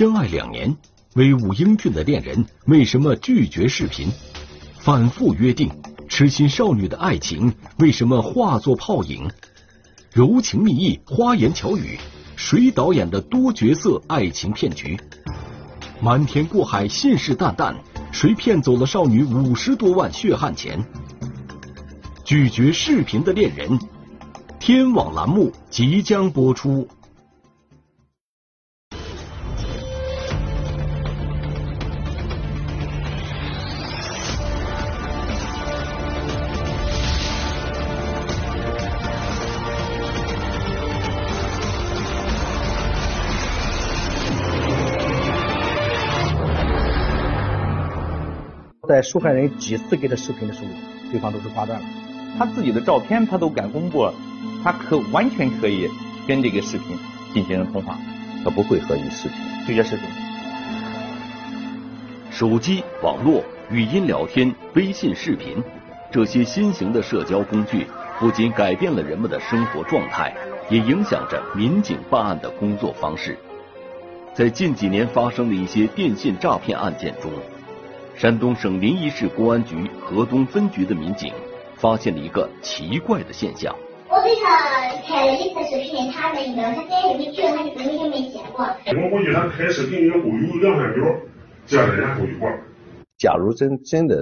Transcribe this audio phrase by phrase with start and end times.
[0.00, 0.74] 相爱两年，
[1.16, 4.08] 威武英俊的恋人为什么拒绝视频？
[4.78, 5.70] 反复约定，
[6.08, 9.30] 痴心少女的爱情为什么化作泡影？
[10.10, 11.98] 柔情蜜意，花言巧语，
[12.34, 14.98] 谁导演的多角色爱情骗局？
[16.00, 17.74] 瞒天过海，信誓旦旦，
[18.10, 20.82] 谁骗走了少女五十多万血汗钱？
[22.24, 23.78] 拒绝视频的恋人，
[24.58, 26.88] 天网栏目即将播出。
[48.90, 50.66] 在受害人几次给他视频的时候，
[51.12, 51.86] 对方都是挂断了。
[52.36, 54.10] 他自己的照片他都敢公布，
[54.64, 55.88] 他可完全可以
[56.26, 56.98] 跟这个视频
[57.32, 57.96] 进行通话，
[58.42, 60.04] 他不会和你视频，拒绝视频。
[62.32, 65.62] 手机、网络、语音聊天、微信视频，
[66.10, 67.86] 这些新型的社交工具
[68.18, 70.34] 不仅改变了人们的生活状态，
[70.68, 73.38] 也影响着民警办案的工作方式。
[74.34, 77.30] 在近几年发生的一些电信诈骗案件中。
[78.20, 81.32] 山东省临沂市公安局河东分局的民警
[81.76, 83.74] 发现了一个奇怪的现象。
[84.10, 88.62] 我给他开了一次视频，他那个他点进去，他就根本就没接过。
[88.62, 91.16] 我估计他开视频以后有两三秒，
[91.64, 92.54] 接了然后就挂。
[93.16, 94.18] 假如真真的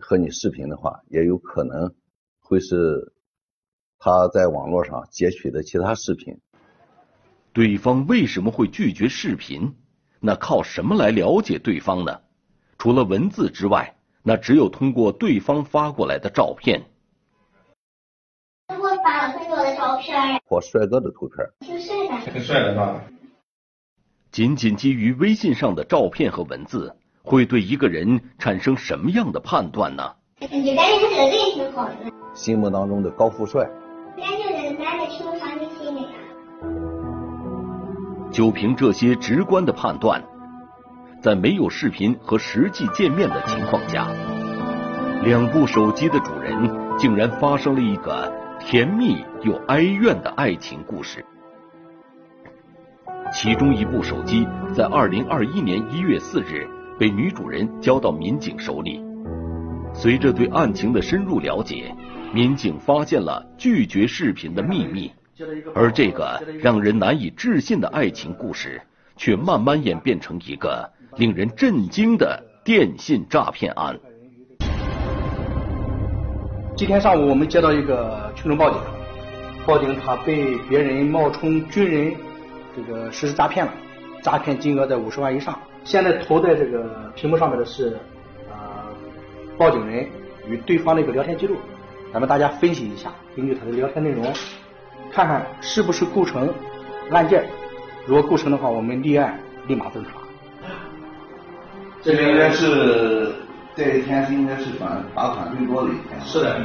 [0.00, 1.92] 和你视频的话，也有可能
[2.38, 3.12] 会是
[3.98, 6.38] 他在网络上截取的其他视频。
[7.52, 9.74] 对方为什么会拒绝视频？
[10.20, 12.20] 那靠什么来了解对方呢？
[12.82, 13.94] 除了文字之外，
[14.24, 16.82] 那只有通过对方发过来的照片。
[18.66, 18.74] 我
[19.04, 23.00] 发了很多的照片，或帅哥的图片，挺帅的，挺帅的吧？
[24.32, 30.16] 仅仅基于微信上的照片和文字，会对一个人产生什么样的判断呢？
[30.40, 31.94] 就感觉他这个人挺好的，
[32.34, 33.62] 心目当中的高富帅，
[34.16, 36.00] 感觉这个男的挺有上进心的。
[38.32, 40.20] 就凭这些直观的判断。
[41.22, 44.08] 在没有视频和实际见面的情况下，
[45.22, 46.68] 两部手机的主人
[46.98, 51.24] 竟然发生了一个甜蜜又哀怨的爱情故事。
[53.32, 54.44] 其中一部手机
[54.74, 56.68] 在二零二一年一月四日
[56.98, 59.00] 被女主人交到民警手里。
[59.94, 61.94] 随着对案情的深入了解，
[62.34, 65.12] 民警发现了拒绝视频的秘密，
[65.72, 68.82] 而这个让人难以置信的爱情故事，
[69.16, 70.90] 却慢慢演变成一个。
[71.16, 73.98] 令人震惊的电信诈骗案。
[76.74, 78.80] 今天上午，我们接到一个群众报警，
[79.66, 82.14] 报警他被别人冒充军人，
[82.74, 83.72] 这个实施诈骗了，
[84.22, 85.58] 诈骗金额在五十万以上。
[85.84, 87.98] 现在投在这个屏幕上面的是，
[88.50, 88.56] 呃，
[89.58, 90.08] 报警人
[90.48, 91.56] 与对方的一个聊天记录，
[92.10, 94.32] 咱们大家分析一下，根据他的聊天内容，
[95.12, 96.48] 看看是不是构成
[97.10, 97.44] 案件。
[98.06, 100.21] 如果构成的话，我们立案立马侦查。
[102.04, 103.32] 这个应该是
[103.76, 106.20] 这一天是应该是反罚款最多的一天。
[106.24, 106.60] 是的。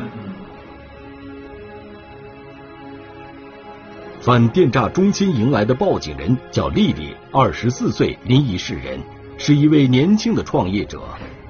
[4.20, 9.00] 反电诈中心迎来的报警人叫丽丽，二十四岁，临沂市人，
[9.38, 11.02] 是一位年轻的创业者。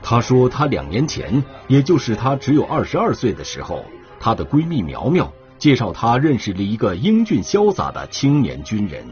[0.03, 3.85] 她说，她两年前，也就是她只有二十二岁的时候，
[4.19, 9.05] 她的闺蜜苗苗介绍她认识了一个英俊潇洒的青年军人。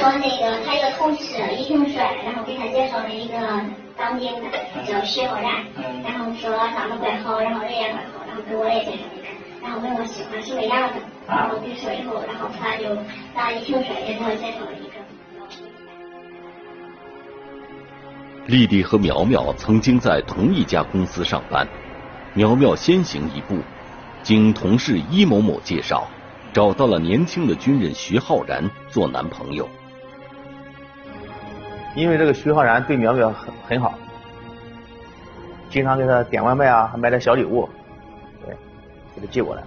[0.00, 3.36] 他说那个他一个同事李挺帅，然后给他介绍了一个
[3.98, 4.48] 当兵的
[4.86, 5.62] 叫徐浩然，
[6.02, 9.26] 然后说长得怪好，然后人也怪好，然后给我也介绍一个，
[9.62, 10.94] 然后问我喜欢什么样的，
[11.28, 12.96] 然后对说以后，然后他就
[13.34, 14.96] 让李挺帅也给我介绍了一个。
[18.46, 21.68] 丽丽和苗苗曾经在同一家公司上班，
[22.32, 23.58] 苗苗先行一步，
[24.22, 26.08] 经同事伊某某介绍。
[26.52, 29.68] 找到了年轻的军人徐浩然做男朋友，
[31.94, 33.94] 因为这个徐浩然对苗苗很很好，
[35.70, 37.68] 经常给他点外卖啊，还买点小礼物，
[38.44, 38.54] 对，
[39.14, 39.62] 给他寄过来。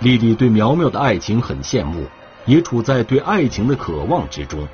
[0.00, 2.06] 丽丽对苗苗的爱情很羡慕，
[2.44, 4.66] 也处在对爱情的渴望之中。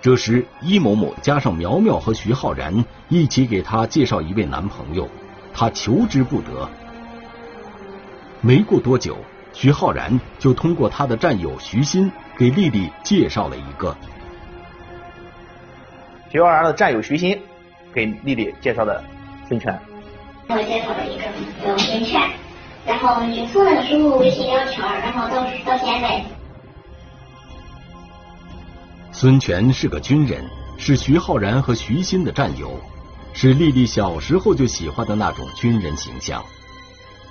[0.00, 5.08] 这时，伊某某加上苗苗和徐浩然一起给她介绍一位男朋友，
[5.54, 6.68] 她求之不得。
[8.42, 9.16] 没过多久，
[9.54, 13.96] 徐浩然就通过他的战友徐新给丽丽介绍了一个。
[16.30, 17.40] 徐浩然的战友徐新
[17.94, 19.02] 给丽丽介绍的
[19.48, 19.80] 孙权。
[20.48, 21.24] 我介绍了一个
[21.64, 22.20] 嗯孙权，
[22.84, 26.22] 然后女宿呢时候微信要求，然后到到现在。
[29.12, 30.44] 孙权是个军人，
[30.76, 32.78] 是徐浩然和徐新的战友，
[33.32, 36.44] 是丽丽小时候就喜欢的那种军人形象。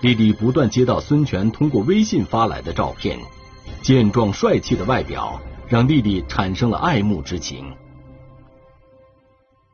[0.04, 3.18] 丽丽不断接到孙权通过微信发来的照片，
[3.82, 7.74] 健壮帅气的外表让丽丽产生了爱慕之情。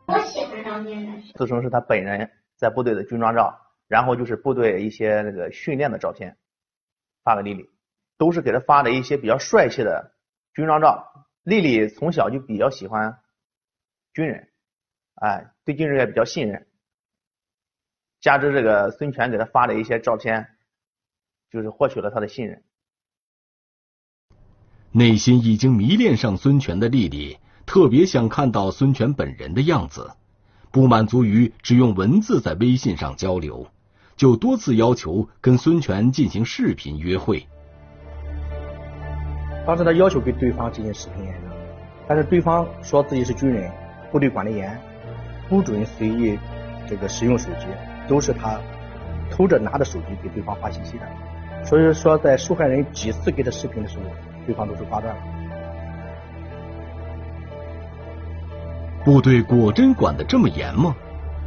[0.05, 1.19] 我喜欢当兵的。
[1.33, 6.37] 自称是他本人在部队的军装照，然后就是部队一些那个训练的照片，
[7.23, 7.67] 发给丽丽，
[8.19, 10.11] 都是给他发的一些比较帅气的
[10.53, 11.25] 军装照。
[11.41, 13.17] 丽丽从小就比较喜欢
[14.13, 14.47] 军人，
[15.15, 16.67] 哎，对军人也比较信任。
[18.21, 20.47] 加之这个孙权给他发的一些照片，
[21.51, 22.63] 就是获取了他的信任。
[24.91, 30.11] 内心已经迷恋上孙权的丽丽，特别想看到孙权本人的样子，
[30.71, 33.67] 不满足于只用文字在微信上交流，
[34.15, 37.47] 就多次要求跟孙权进行视频约会。
[39.65, 41.51] 当时他要求跟对方进行视频验证，
[42.07, 43.71] 但是对方说自己是军人，
[44.11, 44.75] 部队管得严，
[45.47, 46.39] 不准随意
[46.87, 47.67] 这个使用手机，
[48.09, 48.59] 都是他
[49.31, 51.05] 偷着拿着手机给对方发信息的。
[51.63, 54.03] 所以说，在受害人几次给他视频的时候，
[54.45, 55.21] 对方都是挂断了。
[59.05, 60.95] 部队果真管得这么严吗？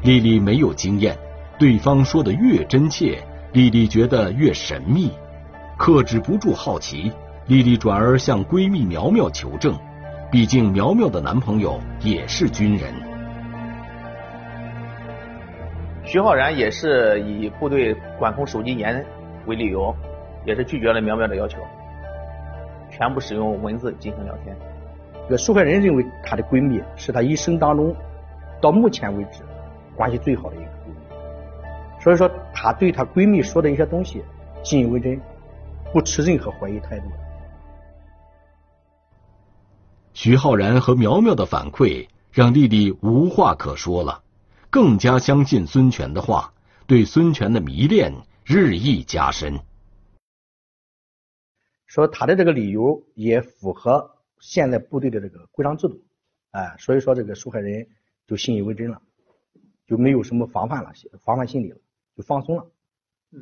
[0.03, 1.17] 丽丽没有经验，
[1.59, 3.23] 对方说的越真切，
[3.53, 5.13] 丽丽觉得越神秘，
[5.77, 7.13] 克制不住好奇。
[7.47, 9.77] 丽丽转而向闺蜜苗苗求证，
[10.31, 13.12] 毕竟苗苗的男朋友也是军人。
[16.13, 19.03] 徐浩然也是以部队管控手机严
[19.47, 19.97] 为理由，
[20.45, 21.59] 也是拒绝了苗苗的要求，
[22.91, 24.55] 全部使用文字进行聊天。
[25.25, 27.97] 这个受害人认为她的闺蜜是她一生当中
[28.61, 29.41] 到目前为止
[29.97, 34.23] 关系最好的一个闺蜜，所以说她对她闺蜜说的一些东西
[34.63, 35.19] 信以为真，
[35.95, 37.07] 不持任何怀疑态度。
[40.13, 44.21] 徐浩然和苗苗的反馈让丽丽无话可说了，
[44.73, 46.55] 更加相信孙权的话，
[46.87, 48.11] 对孙权的迷恋
[48.43, 49.61] 日益加深。
[51.85, 56.03] 说他的这个理由也符合现在部队的这个规章制度，
[56.53, 57.87] 哎，所以说这个受害人
[58.27, 59.03] 就信以为真了，
[59.87, 60.91] 就没有什么防范了，
[61.23, 61.77] 防范心理了，
[62.17, 62.67] 就放松了，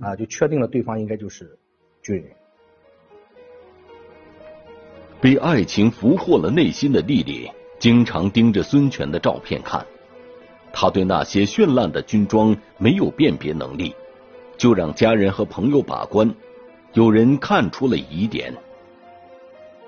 [0.00, 1.56] 啊，就确定了对方应该就是
[2.03, 2.32] 军人。
[5.21, 7.49] 被爱情俘获了内心的丽丽，
[7.79, 9.87] 经常盯着孙权的照片看。
[10.72, 13.94] 他对那些绚烂的军装没有辨别能力，
[14.56, 16.34] 就让家人和朋友把关。
[16.93, 18.55] 有人看出了疑点。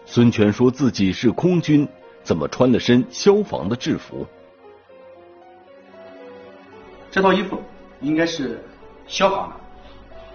[0.05, 1.89] 孙权说自己是空军，
[2.23, 4.27] 怎么穿了身消防的制服？
[7.11, 7.61] 这套衣服
[8.01, 8.63] 应该是
[9.07, 9.57] 消防的，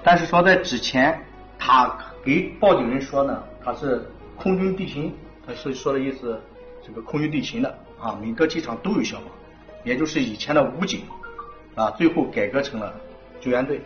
[0.04, 1.20] 但是说在之前，
[1.58, 4.10] 他给报警人说呢，他是。
[4.40, 5.12] 空军地勤，
[5.44, 6.40] 他是说的意思，
[6.86, 9.26] 这个空军地勤的啊，每个机场都有消防，
[9.88, 11.04] 也就是以前的武警
[11.74, 12.94] 啊，最后改革成了
[13.40, 13.80] 救援队，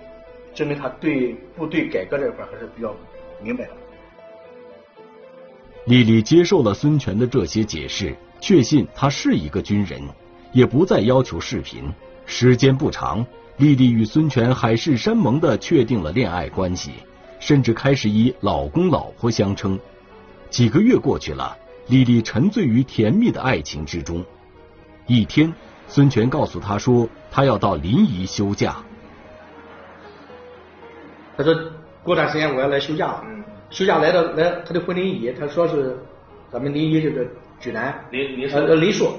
[0.52, 2.96] 证明他对部队改革这块还是比较
[3.44, 3.72] 明白的。
[5.86, 10.02] 丽丽接受了孙权的这些解释，确信他是一个军人，
[10.52, 11.84] 也不再要求视频。
[12.26, 13.24] 时间不长，
[13.58, 16.94] 丽丽与孙权海誓山盟的确定了恋爱关系，
[17.40, 19.80] 甚至开始以老公老婆相称。
[20.50, 21.56] 几个月过去了，
[21.90, 24.26] 丽丽沉醉于甜蜜的爱情之中。
[25.08, 25.52] 一天，
[25.94, 28.78] 孙权告诉他说，他要到临沂休假。
[31.36, 31.54] 他说
[32.02, 33.08] 过段时间我要来休假。
[33.08, 33.26] 了。
[33.70, 35.38] 休假来到来，他就回临沂。
[35.38, 36.00] 他说是
[36.50, 37.30] 咱们临沂这个
[37.60, 37.94] 莒南。
[38.10, 39.10] 临临呃临沭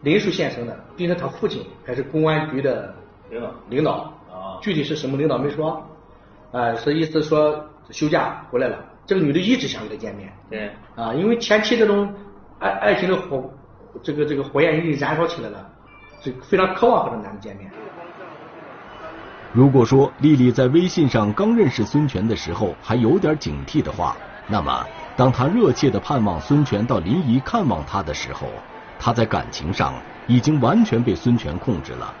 [0.00, 2.94] 临沭县城的，并且他父亲还是公安局的
[3.28, 3.54] 领导。
[3.68, 3.92] 领导。
[4.32, 5.86] 啊，具体是什么领导没说，
[6.50, 8.82] 啊，是意思说休假回来了。
[9.04, 12.10] 这个女的一直想跟他见面，对，啊，因为前期这种
[12.58, 13.50] 爱爱情的火，
[14.02, 15.70] 这个这个火焰已经燃烧起来了，
[16.22, 17.70] 就非常渴望和这男的见面。
[19.52, 24.86] 如果说丽丽在微信上刚认识孙权的时候还有点警惕的话，那么
[25.16, 28.48] 当她热切的盼望孙权到临沂看望她的时候，
[28.98, 29.92] 她在感情上
[30.26, 32.14] 已经完全被孙权控制了。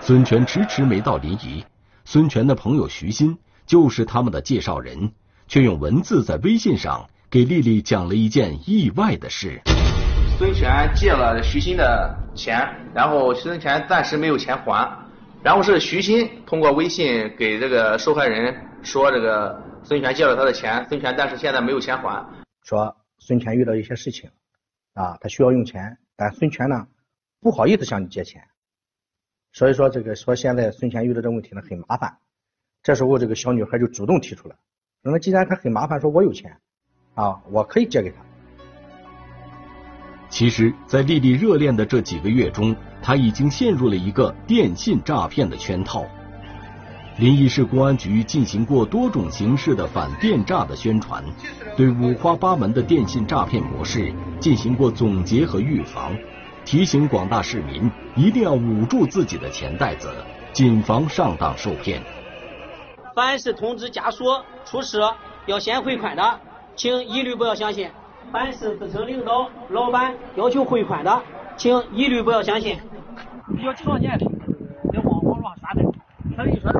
[0.00, 1.64] 孙权迟迟没到临沂，
[2.04, 5.12] 孙权的朋友徐新就是他们的介绍人。
[5.46, 9.60] 却用文字在微信上给丽丽讲了一件意外的事。
[10.38, 14.90] 孙权借了徐新的钱，然后孙权暂时没有钱还，
[15.42, 22.24] 然后是徐鑫通过微信给这个受害人说，这个孙权借了他的钱，孙权但是现在没有钱还。
[22.62, 24.30] 说孙权遇到一些事情
[24.94, 26.86] 啊，他需要用钱，但孙权呢
[27.40, 28.42] 不好意思向你借钱，
[29.52, 32.18] 所以说这个说现在孙权遇到这问题呢很麻烦，
[32.82, 34.56] 这时候这个小女孩就主动提出来。
[35.02, 36.58] 那么既然他很麻烦，说我有钱，
[37.14, 38.16] 啊，我可以借给他。
[40.34, 46.04] 其实，在丽丽热恋的这几个月中，她已经陷入了一个电信诈骗的圈套。
[47.18, 51.22] 临沂市公安局进行过多种形式的反电诈的宣传，
[51.76, 56.12] 对五花八门的电信诈骗模式进行过总结和预防，
[56.64, 60.12] 提醒广大市民一定要捂住自己的钱袋子，
[60.52, 62.02] 谨防上当受骗。
[63.14, 64.24] 凡是通知家属
[64.64, 65.00] 出事
[65.46, 66.40] 要先汇款的，
[66.74, 67.86] 请一律不要相信；
[68.32, 71.22] 凡是自称领导、老板要求汇款的，
[71.56, 72.78] 请一律不要相信。
[73.62, 74.26] 要几多钱的，
[74.92, 75.82] 在网网上刷的，
[76.36, 76.72] 他跟你说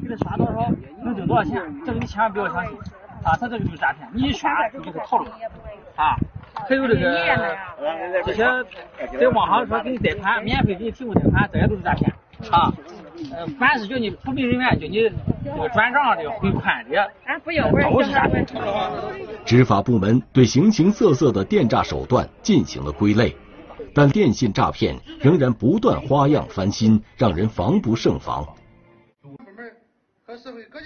[0.00, 0.70] 给他刷多少，
[1.02, 2.76] 能挣多少钱，这个你千万不要相信
[3.24, 3.36] 啊！
[3.40, 5.26] 他这个就是诈骗，你一刷就给他套路
[5.96, 6.16] 啊！
[6.68, 7.00] 还有这个
[8.24, 8.44] 这些
[9.18, 12.10] 在网上说给你贷款，免费给你提供贷款，这些都是诈骗
[12.50, 12.72] 啊！
[13.32, 14.98] 呃，凡是叫你出名人员叫你
[15.44, 17.10] 这个转账的、汇款的，
[17.90, 18.46] 都是诈骗。
[19.44, 23.34] 执法部门对形形色色的电诈手段进行了归类，
[23.94, 28.46] 但电信诈骗仍然不断花样翻新，让人防不胜防。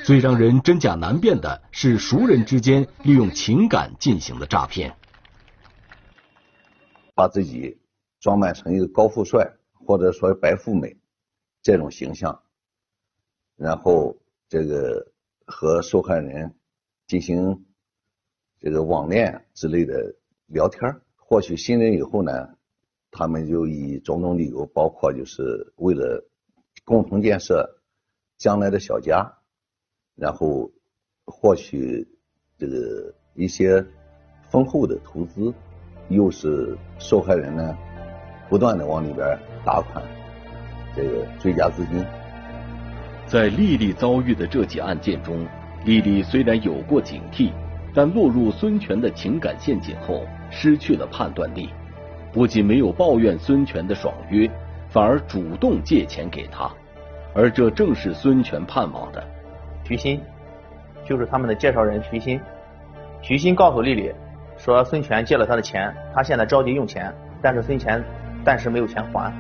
[0.05, 4.95] 最让人真假难辨的是熟人之间利用情感进行的诈骗，
[7.15, 7.79] 把自己
[8.21, 9.53] 装扮成一个高富帅
[9.85, 10.97] 或者说白富美
[11.63, 12.43] 这种形象，
[13.57, 15.13] 然后这个
[15.47, 16.55] 和受害人
[17.07, 17.65] 进行
[18.59, 20.17] 这个网恋之类的
[20.47, 22.57] 聊天，获取信任以后呢，
[23.11, 26.29] 他们就以种种理由，包括就是为了
[26.85, 27.81] 共同建设
[28.37, 29.39] 将来的小家。
[30.15, 30.71] 然后
[31.25, 32.07] 获取
[32.59, 33.85] 这个一些
[34.51, 35.55] 丰厚的投资，
[36.11, 37.75] 又是受害人呢
[38.51, 40.05] 不断的往里边打款，
[40.95, 42.05] 这个追加资金。
[43.27, 45.47] 在丽丽遭遇的这起案件中，
[45.85, 47.51] 丽丽虽然有过警惕，
[47.95, 51.71] 但落入孙权的情感陷阱后，失去了判断力，
[52.33, 54.51] 不仅没有抱怨孙权的爽约，
[54.89, 56.71] 反而主动借钱给他，
[57.35, 59.25] 而这正是孙权盼望的。
[59.85, 60.21] 徐新，
[61.05, 62.39] 就是他们的介绍人徐新。
[63.23, 64.13] 徐新告诉丽丽
[64.59, 68.05] 说，孙权借了他的钱，他现在着急用钱，但是孙权
[68.45, 69.33] 暂时没有钱还。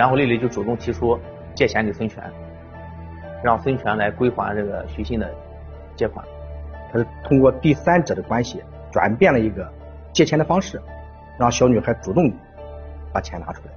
[0.00, 1.20] 然后丽丽就主动提出
[1.54, 2.24] 借钱给孙权，
[3.44, 5.30] 让孙权来归还这个徐信的
[5.94, 6.24] 借款。
[6.90, 9.70] 他是通过第三者的关系转变了一个
[10.10, 10.80] 借钱的方式，
[11.38, 12.32] 让小女孩主动
[13.12, 13.72] 把钱拿出来，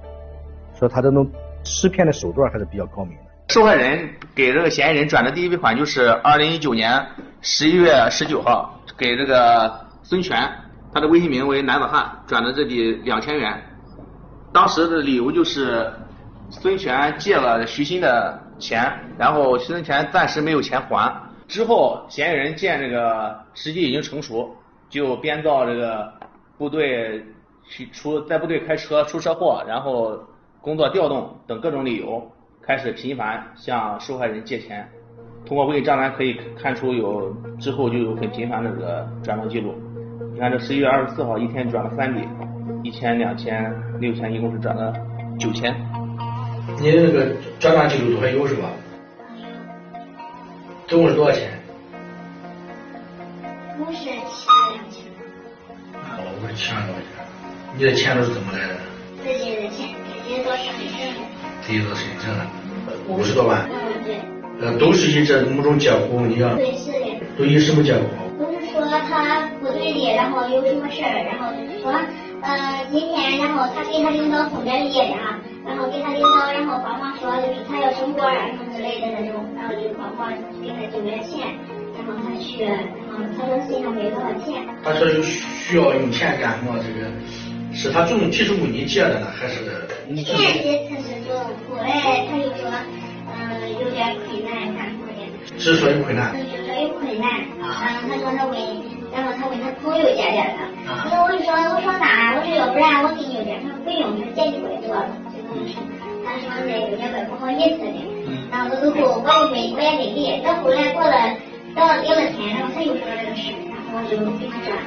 [0.78, 1.30] 说他这种
[1.62, 3.24] 识骗的手段还是比较高明的。
[3.48, 7.04] 受害人给这个嫌疑人转的第一笔款就是二零一九年
[7.42, 9.70] 十一月十九号给这个
[10.02, 10.50] 孙权，
[10.94, 13.62] 他的微信名为男子汉，转的这笔两千元。
[14.54, 15.92] 当时的理由就是
[16.50, 21.12] 孙权借了徐鑫的钱，然后孙权暂时没有钱还。
[21.46, 24.54] 之后嫌疑人见这个时机已经成熟，
[24.88, 26.12] 就编造这个
[26.56, 27.24] 部队
[27.68, 30.18] 去出在部队开车出车祸，然后
[30.60, 32.30] 工作调动等各种理由。
[32.66, 34.88] 开始频繁向受害人借钱，
[35.44, 39.74] 通过微信账单可以看出有之后就有很频繁的这个转账记录。
[40.32, 42.26] 你看这十一月二十四号一天转了三笔，
[42.82, 43.70] 一千、两千、
[44.00, 44.94] 六千，一共是转了
[45.38, 45.76] 九千。
[46.80, 47.26] 你那个
[47.58, 48.68] 转账记录都还有是吧？
[50.86, 51.50] 总共是多少钱？
[53.78, 55.02] 五十七万两千。
[55.94, 57.08] 哦，五十七万多块钱。
[57.76, 58.74] 你的钱都是怎么来的？
[59.22, 61.14] 自己的钱，自己做生意。
[61.62, 62.46] 自己做申请的，
[63.08, 63.68] 五十多万。
[63.72, 64.16] 嗯，对。
[64.60, 66.54] 呃，都是以这某种借口，你要。
[66.54, 67.20] 对，是的。
[67.38, 68.00] 都以什么借口？
[68.36, 71.92] 不是说他部队里，然后有什么事儿，然后就是说，
[72.42, 75.16] 呃，今天，然后他给他领导送点礼的，
[75.66, 81.46] 然后给他领导，然后帮忙说，就是他要升官啊什么之类的那种，然后就帮忙给他挣点钱，
[81.96, 82.76] 然后他去，然
[83.10, 84.62] 后他说身上没多少钱。
[84.84, 86.78] 他说有需要用钱干什么？
[86.84, 87.10] 这个
[87.72, 89.64] 是他主动提出问你借的呢，还是？
[90.22, 92.70] 前几次是主动出来，他就说，
[93.32, 95.58] 嗯，有点困难干什么的。
[95.58, 96.34] 是说有困难。
[96.36, 97.64] 就说有困难，嗯，
[98.08, 98.60] 他说他问，
[99.12, 105.23] 然后他问他朋友借点的，然后我就说，我说那，我说要不然我给你点，他说不用，他借就会得了，就这
[106.24, 107.96] 他说那有点怪不好意思的，
[108.50, 111.36] 然后最后我也没我也没理，到后来过了
[111.74, 114.82] 到了第二天，然后他又说这个事，然后我就给他转了。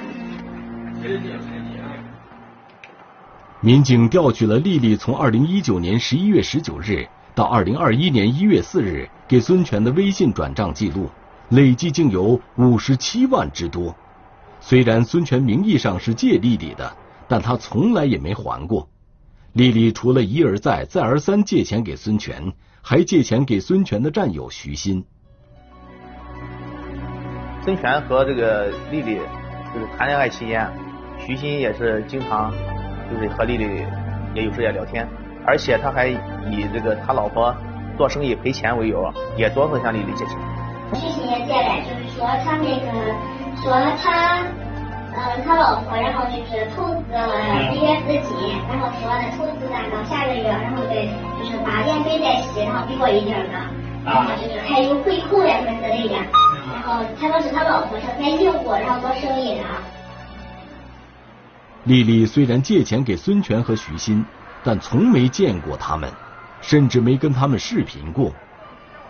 [3.62, 11.10] 民警调取了丽丽从二零一九年十一月十九日到二零二一年一月四日给孙权的微信转账记录，
[11.50, 13.96] 累计竟有五十七万之多。
[14.60, 16.94] 虽然孙权名义上是借丽丽的，
[17.28, 18.88] 但他从来也没还过。
[19.58, 25.04] 丽丽除了一而再、再而三借钱给孙权，还借钱给孙权的战友徐新。
[27.64, 29.18] 孙权和这个丽丽
[29.74, 30.72] 就是谈恋爱期间。
[31.18, 32.54] 徐新也是经常
[33.12, 33.84] 就是和丽丽
[34.36, 35.08] 也有时间聊天，
[35.44, 37.52] 而且他还以这个他老婆
[37.98, 40.38] 做生意赔钱为由，也多次向丽丽借钱。
[40.94, 42.92] 徐新也借了，就是说他那个
[43.64, 43.74] 说
[44.04, 44.46] 他
[45.20, 51.06] 嗯他老婆，然后就是投资了一些资金，然后说那投资干到下个月，然后再
[51.40, 53.54] 就是把年费再息，然后给我一点的，
[54.06, 56.16] 然后就是还有回扣呀什么之类的。
[56.74, 59.64] 然后他说是他老婆生前赢过，然后做生意的。
[61.86, 64.24] 丽丽虽然借钱给孙权和徐鑫，
[64.64, 66.12] 但从没见过他们，
[66.62, 68.32] 甚至没跟他们视频过。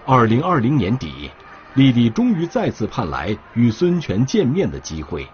[0.06, 1.32] 二零二零年底，
[1.74, 5.28] 丽丽终于再次盼来与孙权见面的机会。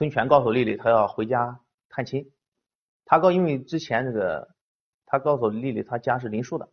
[0.00, 2.24] 孙权告诉丽丽，他要回家探亲。
[3.04, 4.48] 他告，因为之前这个，
[5.04, 6.64] 他告诉丽丽他家是林树的，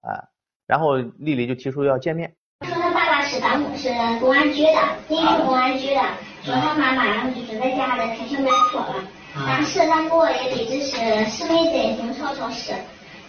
[0.00, 0.26] 啊，
[0.66, 2.34] 然后丽丽就提出要见面。
[2.66, 6.00] 说他爸爸是当是公安局的，临沂公安局的。
[6.42, 9.04] 说他妈妈然后就是在家里开小卖铺了，
[9.36, 10.96] 当时他给我的地址是
[11.26, 12.72] 石梅镇中超超市，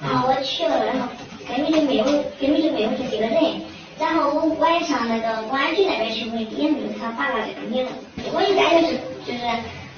[0.01, 1.07] 然后我去了，然后
[1.47, 2.05] 根本就没有
[2.41, 3.61] 根本就没有这几个人，
[3.99, 7.85] 然后我晚上那个公安局那边去问也没有他爸爸这个名，
[8.33, 9.43] 我一感觉是就是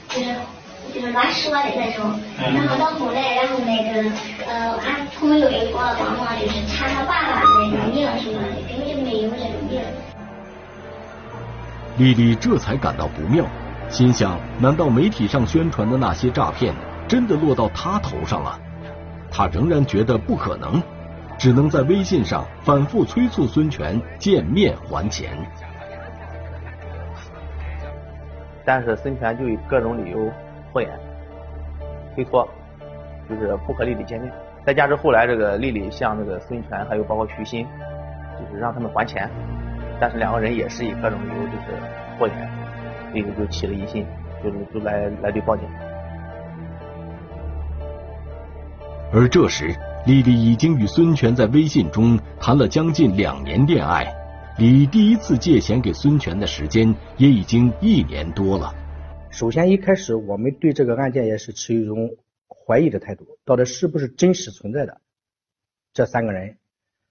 [0.09, 0.35] 就是
[0.91, 4.09] 就是乱说的那种，然后到后来然后那个
[4.47, 9.79] 呃俺朋友也给我帮忙就是查他爸爸那个名什么的，根本就没有这个名。
[11.97, 13.45] 丽丽这才感到不妙，
[13.89, 16.73] 心想：难道媒体上宣传的那些诈骗
[17.07, 18.57] 真的落到她头上了？
[19.29, 20.81] 她仍然觉得不可能，
[21.41, 25.31] 只能在微信上反复催促孙权见面还钱。
[28.63, 30.31] 但是孙权就以各种理由
[30.71, 30.91] 拖延、
[32.13, 32.47] 推脱，
[33.27, 34.31] 就是不和丽丽见面。
[34.63, 37.65] 再加之后来这个丽丽向这个孙权还有包括徐新，
[38.37, 39.27] 就是让他们还钱。
[39.99, 41.73] 但是两个人也是以各种理由就是
[42.19, 42.51] 拖延，
[43.13, 44.05] 丽丽就起了疑心，
[44.43, 45.67] 就是就来来队报警。
[49.11, 54.11] 而这时，丽丽已经与孙权在微信中谈了将近两年恋爱，
[54.57, 58.73] 离第一次借钱给孙权的时间也已经一年多了。
[59.29, 62.09] 首先一开始我们对这个案件也是持一种
[62.47, 65.01] 怀疑的态度，到底是不是真实存在的
[65.93, 66.57] 这三个人，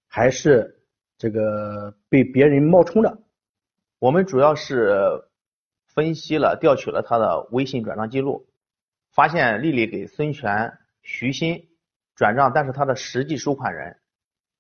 [0.07, 0.77] 还是？
[1.23, 3.19] 这个被别人冒充的，
[3.99, 5.23] 我们主要是
[5.95, 8.47] 分析了、调取了他的微信转账记录，
[9.13, 10.73] 发现丽丽给孙权、
[11.03, 11.67] 徐鑫
[12.21, 13.97] 转账，但是他的实际收款人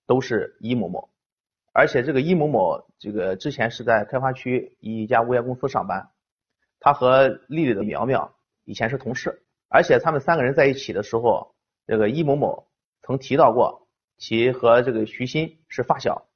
[0.07, 1.11] 都是伊某某，
[1.75, 6.09] 而且这个伊某某这个之前是在开发区一家物业公司上班，
[6.79, 11.55] 他和丽丽的苗苗以前是同事，而且他们三个人在一起的时候，
[11.87, 12.66] 这个伊某某
[13.03, 16.27] 曾提到过其和这个徐鑫是发小。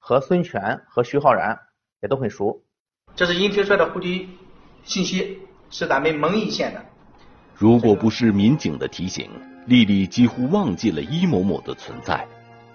[0.00, 1.60] 和孙权和徐浩然
[2.00, 2.64] 也都很熟。
[3.14, 4.28] 这是殷天帅的户籍
[4.82, 6.84] 信息，是咱们蒙邑县的。
[7.54, 9.30] 如果不是民警的提醒，
[9.66, 12.24] 丽丽几乎忘记了伊某某的存在。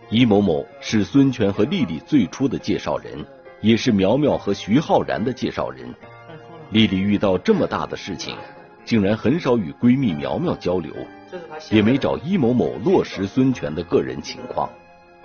[0.10, 3.26] 伊某某是孙权和丽丽最初的介绍人，
[3.62, 5.88] 也是苗苗和徐浩然的介绍人。
[6.72, 8.36] 丽丽遇到这么大的事情，
[8.84, 10.94] 竟然很少与闺蜜苗苗交流，
[11.70, 14.70] 也没找伊某某落实孙权的个人情况。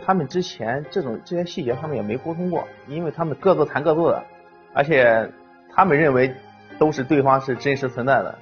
[0.05, 4.25] 他们之前这种这些细节，他们也没沟通过，因为他们各自谈各自的，
[4.73, 5.29] 而且
[5.75, 6.33] 他们认为
[6.79, 8.39] 都是对方是真实存在的。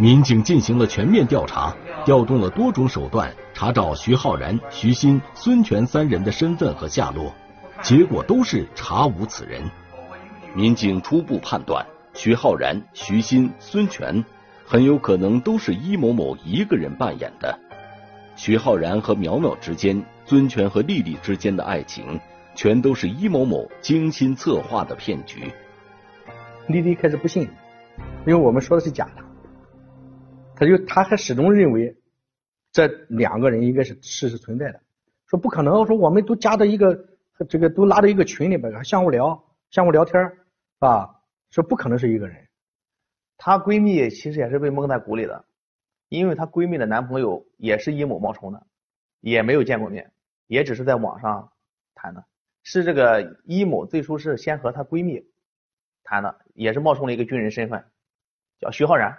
[0.00, 7.34] 民警进行了全面调查，调动了多种手段查找徐浩然、徐鑫、孙权三人的身份和下落，
[7.82, 9.60] 结果都是查无此人。
[10.54, 11.84] 民警初步判断，
[12.14, 14.24] 徐浩然、徐鑫、孙权
[14.64, 17.58] 很有可能都是伊某某一个人扮演的。
[18.36, 22.20] 徐浩然和苗苗之间，孙权和丽丽之间的爱情，
[22.54, 25.52] 全都是伊某某精心策划的骗局。
[26.68, 27.48] 丽丽开始不信，
[28.24, 29.24] 因为我们说的是假的，
[30.58, 31.96] 他就他还始终认为
[32.72, 34.80] 这两个人应该是事实存在的，
[35.26, 37.06] 说不可能，说我们都加到一个
[37.48, 40.36] 这个都拉到一个群里边，还相互聊，相互聊天，是
[40.80, 41.22] 吧？
[41.50, 42.48] 说不可能是一个人。
[43.36, 45.44] 她闺蜜其实也是被蒙在鼓里的。
[46.08, 48.66] 因为她闺蜜的男朋友也是伊某冒充的，
[49.20, 50.10] 也没有见过面，
[50.46, 51.52] 也只是在网上
[51.94, 52.24] 谈的。
[52.64, 55.24] 是这个伊某最初是先和她闺蜜
[56.02, 57.84] 谈的，也是冒充了一个军人身份，
[58.58, 59.16] 叫徐浩然。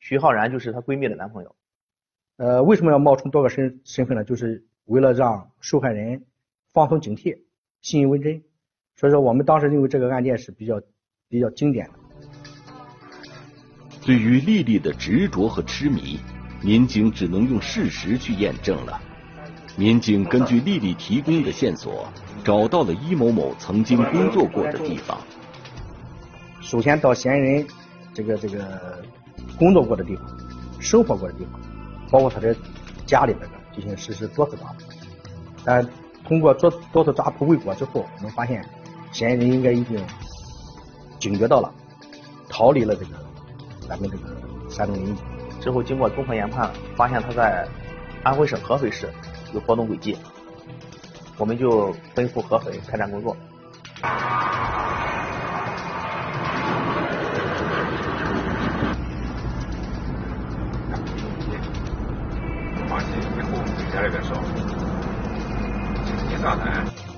[0.00, 1.54] 徐浩然就是她闺蜜的男朋友。
[2.36, 4.24] 呃，为什么要冒充多个身身份呢？
[4.24, 6.24] 就是为了让受害人
[6.72, 7.38] 放松警惕，
[7.82, 8.42] 信以为真。
[8.96, 10.80] 所以说，我们当时认为这个案件是比较
[11.28, 11.92] 比较经典的。
[14.02, 16.18] 对于丽丽的执着和痴迷，
[16.62, 19.00] 民警只能用事实去验证了。
[19.76, 22.08] 民警根据丽丽提供的线索，
[22.42, 25.18] 找到了伊某某曾经工作过的地方。
[26.60, 27.66] 首先到嫌疑人
[28.12, 29.02] 这个这个
[29.60, 30.24] 工作过的地方、
[30.80, 31.60] 生活过的地方，
[32.10, 32.56] 包括他的
[33.06, 34.84] 家里边的进行实施多次抓捕。
[35.64, 35.86] 但
[36.24, 38.64] 通过多多次抓捕未果之后，我们发现
[39.12, 40.02] 嫌疑人应该已经
[41.18, 41.70] 警觉到了，
[42.48, 43.10] 逃离了这个
[43.86, 44.24] 咱们这个
[44.70, 45.18] 山东临沂。
[45.60, 47.68] 之后经过综合研判，发现他在
[48.22, 49.12] 安徽省合肥市
[49.52, 50.16] 有活动轨迹，
[51.36, 53.36] 我们就奔赴合肥开展工作。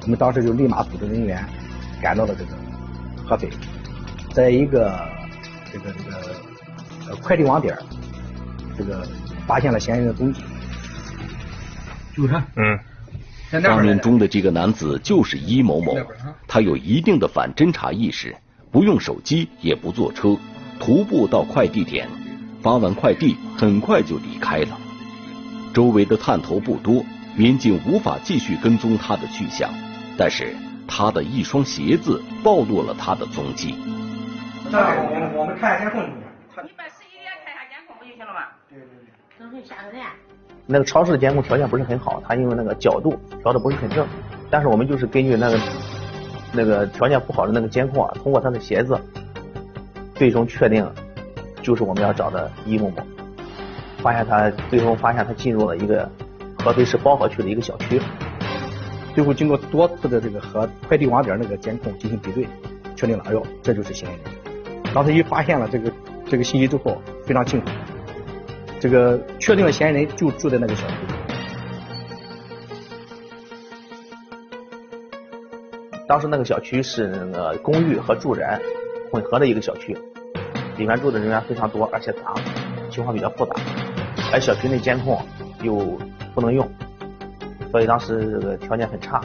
[0.01, 1.45] 我们当时就立马组织人员
[2.03, 2.51] 赶到了这个
[3.25, 3.49] 合肥，
[4.33, 4.99] 在一个
[5.73, 6.17] 这个这个
[7.09, 7.77] 呃快递网点
[8.77, 9.07] 这个
[9.47, 10.43] 发现了嫌疑人的踪迹。
[12.17, 12.79] 就是，嗯，
[13.63, 15.97] 画面中的这个男子就是伊某某，
[16.49, 18.37] 他有一定的反侦查意识，
[18.71, 20.37] 不用手机，也不坐车，
[20.81, 22.09] 徒步到快递点，
[22.61, 24.79] 发完快递，很快就离开了。
[25.73, 27.05] 周围的探头不多，
[27.37, 29.71] 民警无法继续跟踪他的去向。
[30.19, 30.55] 但是
[30.87, 33.75] 他的一双鞋子暴露了他的踪迹。
[34.71, 36.03] 这我我们看下监控。
[36.03, 38.41] 你把实际点看一下监控不就行了吗？
[38.69, 39.51] 对对对。
[39.51, 39.99] 都是下头的。
[40.67, 44.07] 那个超市的监控条件不是很好，他因为那个角度调的不是很正。
[44.51, 45.59] 但是我们就是根据那个
[46.53, 49.01] 那个条件不好的那个监控啊，通过他的鞋子，
[50.15, 50.87] 最终确定
[51.63, 53.03] 就是我们要找的伊某某。
[54.03, 56.11] 发现他最终发现他进入了一个
[56.59, 58.01] 合肥市包河区的一个小区。
[59.15, 62.47] 最后经过多次的这个和快递网点那个监控进行比对，
[62.97, 64.93] 确定了，哎呦，这就是嫌疑人。
[64.95, 65.93] 当时一发现了这个
[66.27, 67.75] 这个信息之后，非常庆幸，
[68.81, 70.95] 这个确定了嫌疑人就住在那个小区。
[76.09, 78.61] 当时那个小区是那个公寓和住宅
[79.11, 79.97] 混合的一个小区，
[80.79, 82.35] 里面住的人员非常多，而且杂，
[82.91, 83.55] 情况比较复杂，
[84.33, 85.21] 而小区内监控
[85.63, 85.77] 又
[86.35, 86.69] 不能用。
[87.71, 89.21] 所以当时这个条件很差，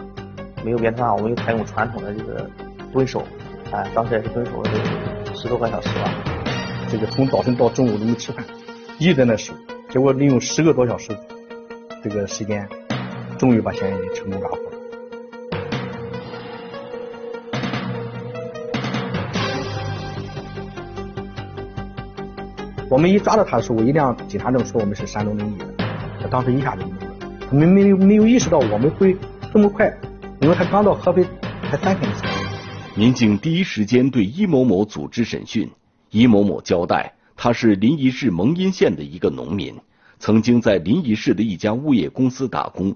[0.64, 2.50] 没有别的办法，我们又采用传统的这个
[2.94, 3.20] 蹲守，
[3.72, 4.70] 啊，当时也是蹲守了
[5.34, 6.12] 十多个小时吧。
[6.90, 8.46] 这个从早晨到中午都没吃饭，
[9.00, 9.54] 一直在那守，
[9.90, 11.12] 结果利用十个多小时
[12.04, 12.68] 这个时间，
[13.38, 14.67] 终于把嫌疑人成功抓获。
[22.90, 25.86] 我们一抓到他的时候，一辆警察证说我们是山东临沂的，
[26.22, 27.52] 他当时一下就懵了。
[27.52, 29.18] 没没有没有意识到我们会
[29.52, 29.94] 这么快，
[30.40, 31.26] 因为他刚到合肥
[31.70, 32.32] 才三天的时间。
[32.96, 35.70] 民警第一时间对伊某某组织审讯。
[36.12, 39.76] 伊某某交代，他是临沂市蒙阴县的一个农民，
[40.18, 42.96] 曾经在临沂市的一家物业公司打工，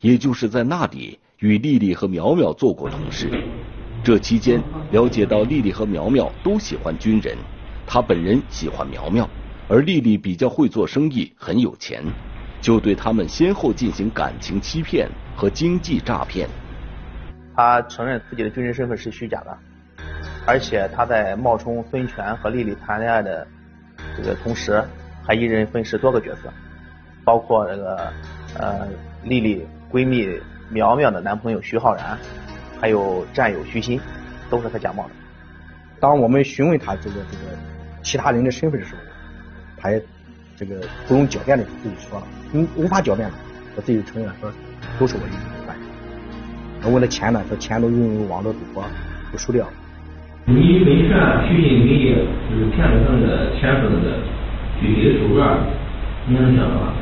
[0.00, 3.28] 也就是在那里与丽丽和苗苗做过同事。
[4.02, 7.36] 这期间了解到丽丽和苗苗都喜欢军人，
[7.90, 9.26] 他本人喜欢苗苗，
[9.66, 12.04] 而丽丽比较会做生意，很有钱。
[12.60, 16.46] 就对他们先后进行感情欺骗和经济诈骗。
[17.56, 19.56] 他承认自己的军人身份是虚假的，
[20.44, 23.46] 而且他在冒充孙权和丽丽谈恋爱的
[24.14, 24.84] 这个同时，
[25.24, 26.52] 还一人分饰多个角色，
[27.24, 28.12] 包括这个
[28.58, 28.86] 呃
[29.22, 30.28] 丽丽闺蜜
[30.68, 32.18] 苗苗的男朋友徐浩然，
[32.80, 33.98] 还有战友徐鑫，
[34.50, 35.10] 都是他假冒的。
[36.00, 37.56] 当我们询问他这个这个
[38.02, 39.00] 其他人的身份的时候，
[39.76, 40.02] 他也
[40.56, 42.26] 这个不用狡辩的自己说了。
[42.52, 43.34] 你无法狡辩了，
[43.76, 44.50] 我自己承认说
[44.98, 46.90] 都是我一个人干的。
[46.94, 48.84] 为了钱呢，说钱都用于网络赌博，
[49.30, 49.72] 都输掉了。
[50.46, 51.12] 你本县
[51.46, 52.14] 虚拟名义
[52.48, 54.16] 就是骗了他那个钱是那个
[54.80, 55.58] 具体的数额，
[56.26, 56.94] 你能想到吧？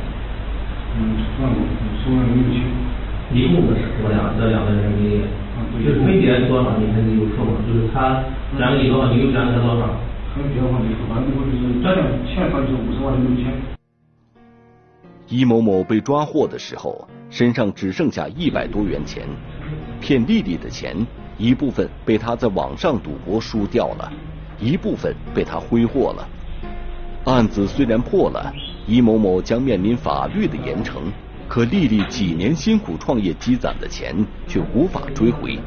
[0.99, 1.63] 嗯，算过，
[2.03, 2.61] 数额没有去。
[3.33, 5.21] 一共是多两这两个人名义，
[5.85, 7.59] 就是分别多少你肯定有数吗？
[7.67, 8.23] 就是他
[8.57, 9.95] 转给你多少，你又占他多少？
[15.29, 19.27] 伊某某被抓获的时候，身上只剩下一百多元钱。
[20.01, 20.95] 骗丽丽的钱，
[21.37, 24.13] 一部分被他在网上赌博输掉了，
[24.61, 26.29] 一部分被他挥霍了。
[27.25, 28.53] 案子虽然破了，
[28.87, 31.01] 伊某某将面临法律的严惩，
[31.49, 34.15] 可丽丽几年辛苦创业积攒的钱
[34.47, 35.59] 却无法追回。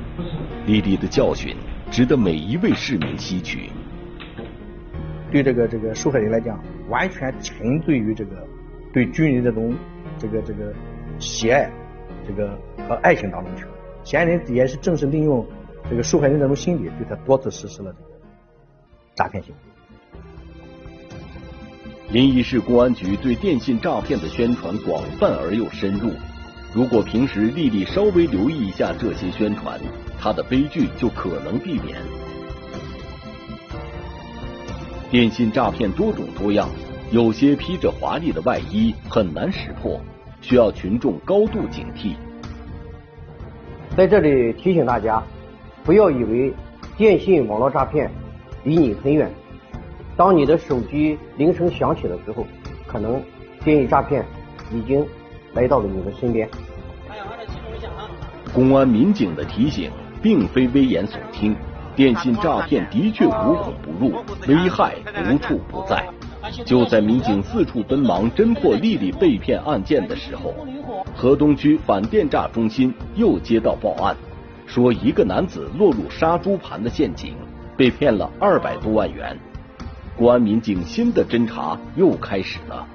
[0.65, 1.55] 丽丽的教训
[1.91, 3.69] 值得每一位市民吸取。
[5.31, 8.31] 对这个这个受害人来讲，完全沉醉于这个。
[8.91, 9.75] 对军人这种
[10.17, 10.73] 这个这个
[11.19, 11.69] 喜爱，
[12.27, 13.63] 这个和爱情当中去，
[14.03, 15.45] 嫌疑人也是正是利用
[15.87, 18.09] 这个受害人这种心理，对他多次实施了这个
[19.13, 19.59] 诈骗行为。
[22.11, 26.09] 临沂市公安局对电信诈骗的宣传广泛而又深入，
[26.73, 29.79] 如果平时丽丽稍微留意一下这些宣传，
[30.19, 32.01] 她的悲剧就可能避免。
[35.11, 36.69] 电信诈骗多种多样，
[37.09, 39.99] 有些披着华丽的外衣，很难识破，
[40.39, 42.13] 需要群众高度警惕。
[43.97, 45.23] 在这里提醒大家，
[45.83, 46.53] 不要以为
[46.95, 48.11] 电信网络诈骗
[48.63, 49.31] 离你很远，
[50.15, 52.45] 当你的手机铃声响起的时候，
[52.85, 53.19] 可能
[53.63, 54.23] 电信诈骗
[54.71, 55.03] 已经
[55.53, 56.47] 来到了你的身边。
[58.53, 59.89] 公安民警的提醒
[60.21, 61.55] 并非危言耸听，
[61.99, 64.95] 电信诈骗的确无孔不入，危害
[65.29, 66.07] 无处不在。
[66.63, 70.55] 就在民警四处奔忙侦破丽丽被骗案件的时候，
[71.13, 74.15] 河东区反电诈中心又接到报案，
[74.65, 77.35] 说一个男子落入杀猪盘的陷阱，
[77.75, 79.37] 被骗了二百多万元。
[80.15, 82.87] 公安民警新的侦查又开始了。